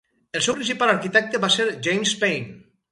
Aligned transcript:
El 0.39 0.43
seu 0.45 0.55
principal 0.61 0.93
arquitecte 0.95 1.43
va 1.45 1.51
ser 1.59 1.69
James 1.91 2.17
Pain. 2.25 2.51